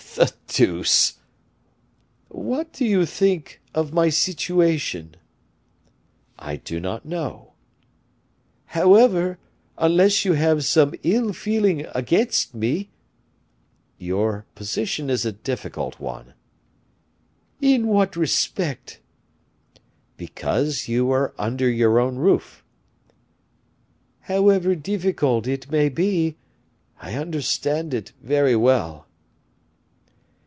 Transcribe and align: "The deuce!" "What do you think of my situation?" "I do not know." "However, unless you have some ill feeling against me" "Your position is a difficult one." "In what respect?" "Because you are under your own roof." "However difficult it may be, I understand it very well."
"The 0.15 0.33
deuce!" 0.47 1.19
"What 2.27 2.73
do 2.73 2.83
you 2.83 3.05
think 3.05 3.61
of 3.73 3.93
my 3.93 4.09
situation?" 4.09 5.15
"I 6.37 6.57
do 6.57 6.81
not 6.81 7.05
know." 7.05 7.53
"However, 8.65 9.39
unless 9.77 10.25
you 10.25 10.33
have 10.33 10.65
some 10.65 10.93
ill 11.03 11.31
feeling 11.31 11.85
against 11.95 12.53
me" 12.53 12.89
"Your 14.09 14.45
position 14.53 15.09
is 15.09 15.25
a 15.25 15.31
difficult 15.31 16.01
one." 16.01 16.33
"In 17.61 17.87
what 17.87 18.17
respect?" 18.17 18.99
"Because 20.17 20.89
you 20.89 21.09
are 21.11 21.33
under 21.39 21.69
your 21.69 21.97
own 22.01 22.17
roof." 22.17 22.65
"However 24.23 24.75
difficult 24.75 25.47
it 25.47 25.71
may 25.71 25.87
be, 25.87 26.35
I 27.01 27.13
understand 27.15 27.93
it 27.93 28.11
very 28.21 28.57
well." 28.57 29.07